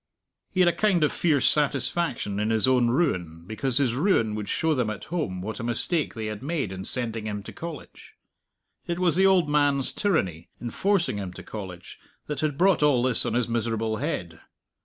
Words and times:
He 0.49 0.61
had 0.61 0.67
a 0.67 0.73
kind 0.73 1.03
of 1.03 1.11
fierce 1.11 1.47
satisfaction 1.47 2.39
in 2.39 2.49
his 2.49 2.67
own 2.67 2.87
ruin, 2.89 3.43
because 3.45 3.77
his 3.77 3.93
ruin 3.93 4.33
would 4.33 4.49
show 4.49 4.73
them 4.73 4.89
at 4.89 5.03
home 5.03 5.41
what 5.43 5.59
a 5.59 5.63
mistake 5.63 6.15
they 6.15 6.25
had 6.25 6.41
made 6.41 6.71
in 6.71 6.85
sending 6.85 7.27
him 7.27 7.43
to 7.43 7.53
College. 7.53 8.15
It 8.87 8.97
was 8.97 9.15
the 9.15 9.27
old 9.27 9.47
man's 9.47 9.91
tyranny, 9.93 10.49
in 10.59 10.71
forcing 10.71 11.17
him 11.17 11.33
to 11.33 11.43
College, 11.43 11.99
that 12.25 12.39
had 12.39 12.57
brought 12.57 12.81
all 12.81 13.03
this 13.03 13.27
on 13.27 13.35
his 13.35 13.47
miserable 13.47 13.97
head. 13.97 14.41